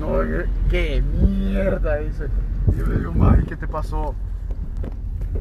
No, 0.00 0.18
qué 0.70 1.02
mierda, 1.02 1.96
dice. 1.96 2.28
Yo 2.74 2.86
le 2.86 2.96
digo, 2.96 3.12
Mae, 3.12 3.44
¿qué 3.44 3.54
te 3.54 3.68
pasó? 3.68 4.14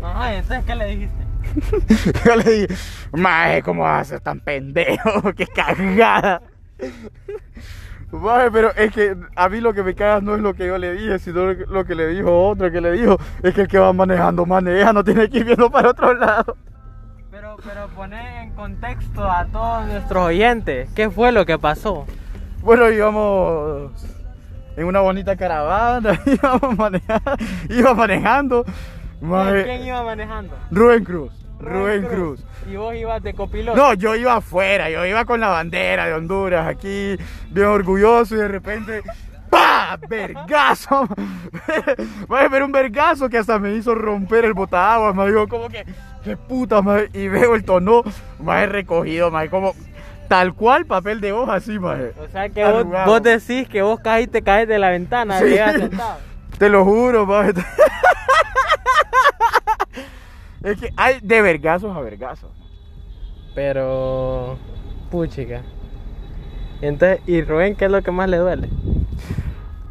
Ajá, 0.03 0.35
entonces, 0.35 0.65
¿qué 0.65 0.75
le 0.75 0.85
dijiste? 0.85 2.19
Yo 2.25 2.35
le 2.35 2.43
dije, 2.43 2.75
Mae, 3.13 3.63
¿cómo 3.63 3.83
vas 3.83 4.01
a 4.01 4.09
ser 4.09 4.19
tan 4.19 4.41
pendejo? 4.41 5.33
¡Qué 5.35 5.47
cagada! 5.47 6.41
Mae, 8.11 8.51
pero 8.51 8.73
es 8.75 8.91
que 8.91 9.15
a 9.33 9.47
mí 9.47 9.61
lo 9.61 9.73
que 9.73 9.81
me 9.81 9.95
caga 9.95 10.19
no 10.19 10.35
es 10.35 10.41
lo 10.41 10.53
que 10.53 10.67
yo 10.67 10.77
le 10.77 10.93
dije, 10.93 11.19
sino 11.19 11.53
lo 11.53 11.85
que 11.85 11.95
le 11.95 12.07
dijo 12.07 12.49
otro 12.49 12.69
que 12.69 12.81
le 12.81 12.91
dijo. 12.91 13.17
Es 13.41 13.53
que 13.53 13.61
el 13.61 13.67
que 13.67 13.79
va 13.79 13.93
manejando 13.93 14.45
maneja, 14.45 14.91
no 14.91 15.03
tiene 15.05 15.29
que 15.29 15.37
ir 15.37 15.45
viendo 15.45 15.69
para 15.71 15.91
otro 15.91 16.13
lado. 16.15 16.57
Pero, 17.31 17.55
pero 17.63 17.87
poné 17.95 18.43
en 18.43 18.51
contexto 18.51 19.23
a 19.23 19.45
todos 19.45 19.85
nuestros 19.87 20.25
oyentes. 20.25 20.89
¿Qué 20.95 21.09
fue 21.09 21.31
lo 21.31 21.45
que 21.45 21.57
pasó? 21.57 22.05
Bueno, 22.61 22.89
íbamos 22.89 23.91
en 24.79 24.85
una 24.85 25.01
bonita 25.01 25.35
caravana, 25.35 26.21
íbamos 26.25 26.77
manejando, 26.77 27.35
iba 27.69 27.93
manejando. 27.93 28.65
¿Quién 29.19 29.83
iba 29.83 30.03
manejando? 30.03 30.55
Rubén 30.71 31.03
Cruz, 31.03 31.33
Rubén 31.59 32.03
Cruz. 32.03 32.45
Y 32.71 32.77
vos 32.77 32.95
ibas 32.95 33.21
de 33.21 33.33
copiloto. 33.33 33.77
No, 33.77 33.93
yo 33.93 34.15
iba 34.15 34.37
afuera, 34.37 34.89
yo 34.89 35.05
iba 35.05 35.25
con 35.25 35.41
la 35.41 35.49
bandera 35.49 36.05
de 36.05 36.13
Honduras 36.13 36.65
aquí, 36.65 37.17
bien 37.49 37.67
orgulloso 37.67 38.35
y 38.35 38.37
de 38.37 38.47
repente 38.47 39.03
¡pa! 39.49 39.99
¡Vergazo! 40.07 41.09
Mae, 42.29 42.49
pero 42.49 42.65
un 42.65 42.71
vergazo 42.71 43.27
que 43.27 43.37
hasta 43.37 43.59
me 43.59 43.73
hizo 43.73 43.93
romper 43.93 44.45
el 44.45 44.53
botaguas, 44.53 45.13
me 45.13 45.25
digo 45.25 45.45
como 45.49 45.67
que, 45.67 45.85
qué 46.23 46.37
puta, 46.37 46.81
mae, 46.81 47.09
y 47.13 47.27
veo 47.27 47.55
el 47.55 47.65
tono, 47.65 48.03
más 48.39 48.69
recogido, 48.69 49.29
mae, 49.29 49.49
como 49.49 49.73
tal 50.29 50.53
cual 50.53 50.85
papel 50.85 51.19
de 51.19 51.33
hoja 51.33 51.55
así, 51.55 51.77
mae. 51.77 52.13
O 52.23 52.27
sea 52.31 52.47
que 52.47 52.63
vos, 52.63 52.85
vos 53.05 53.21
decís 53.21 53.67
que 53.67 53.81
vos 53.81 53.99
caíste, 53.99 54.41
caes 54.41 54.67
de 54.69 54.79
la 54.79 54.91
ventana, 54.91 55.39
Sí. 55.39 55.57
sentado. 55.57 56.19
Te 56.57 56.69
lo 56.69 56.85
juro, 56.85 57.25
mae. 57.25 57.51
Es 60.63 60.79
que 60.79 60.89
hay 60.97 61.19
de 61.21 61.41
vergazos 61.41 61.95
a 61.95 62.01
vergazos. 62.01 62.51
Pero, 63.55 64.57
puchica. 65.09 65.61
Entonces, 66.81 67.21
¿y 67.27 67.41
Rubén 67.41 67.75
qué 67.75 67.85
es 67.85 67.91
lo 67.91 68.01
que 68.01 68.11
más 68.11 68.29
le 68.29 68.37
duele? 68.37 68.69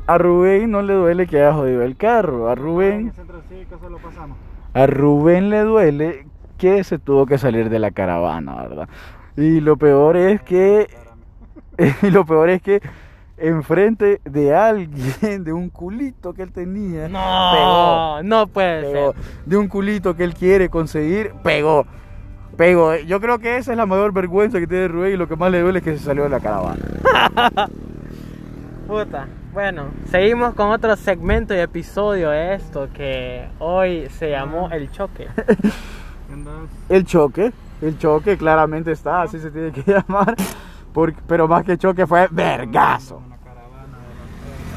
A 0.07 0.19
Rubén 0.19 0.71
no 0.71 0.83
le 0.83 0.95
duele 0.95 1.27
que 1.27 1.39
haya 1.39 1.53
jodido 1.55 1.83
el 1.83 1.97
carro. 1.97 2.49
A 2.49 2.55
Rubén, 2.55 3.13
a 4.75 4.87
Rubén 4.87 5.51
le 5.51 5.61
duele 5.61 6.27
que 6.59 6.85
se 6.85 6.99
tuvo 6.99 7.27
que 7.27 7.39
salir 7.39 7.71
de 7.71 7.79
la 7.79 7.91
caravana, 7.91 8.63
¿verdad? 8.63 8.89
Y 9.41 9.61
lo 9.61 9.77
peor 9.77 10.17
es 10.17 10.43
que 10.43 10.89
y 12.03 12.11
lo 12.11 12.27
peor 12.27 12.51
es 12.51 12.61
que 12.61 12.83
enfrente 13.37 14.21
de 14.25 14.53
alguien, 14.53 15.45
de 15.45 15.53
un 15.53 15.69
culito 15.71 16.35
que 16.35 16.43
él 16.43 16.51
tenía, 16.53 17.09
No, 17.09 17.53
pegó, 17.53 18.23
no 18.25 18.47
puede 18.49 18.83
pegó. 18.93 19.13
ser. 19.13 19.23
de 19.47 19.57
un 19.57 19.69
culito 19.69 20.17
que 20.17 20.25
él 20.25 20.35
quiere 20.35 20.69
conseguir, 20.69 21.33
pegó. 21.45 21.87
Pegó. 22.57 22.97
Yo 22.97 23.21
creo 23.21 23.39
que 23.39 23.57
esa 23.57 23.71
es 23.71 23.77
la 23.77 23.87
mayor 23.87 24.13
vergüenza 24.13 24.59
que 24.59 24.67
tiene 24.67 24.89
Rubén 24.89 25.15
y 25.15 25.17
lo 25.17 25.29
que 25.29 25.37
más 25.37 25.53
le 25.53 25.61
duele 25.61 25.79
es 25.79 25.85
que 25.85 25.97
se 25.97 26.03
salió 26.05 26.25
de 26.25 26.31
la 26.31 26.41
caravana. 26.41 26.83
Puta. 28.89 29.29
Bueno, 29.53 29.85
seguimos 30.11 30.55
con 30.55 30.71
otro 30.71 30.97
segmento 30.97 31.55
y 31.55 31.59
episodio 31.59 32.31
de 32.31 32.55
esto 32.55 32.89
que 32.93 33.47
hoy 33.61 34.09
se 34.11 34.31
llamó 34.31 34.69
El 34.71 34.91
Choque. 34.91 35.29
El 36.89 37.05
choque, 37.05 37.53
el 37.81 37.99
choque 37.99 38.37
claramente 38.37 38.93
está, 38.93 39.23
así 39.23 39.39
se 39.39 39.51
tiene 39.51 39.73
que 39.73 39.83
llamar. 39.87 40.35
Pero 41.27 41.47
más 41.47 41.65
que 41.65 41.79
choque 41.79 42.07
fue 42.07 42.29
vergazo. 42.31 43.23